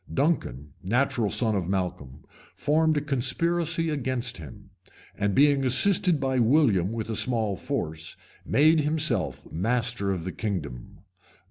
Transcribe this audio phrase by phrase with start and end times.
[0.11, 2.23] Duncan, natural son of Malcolm,
[2.55, 4.71] formed a conspiracy against him;
[5.15, 11.01] and being assisted by William with a small force, made himself master of the kingdom.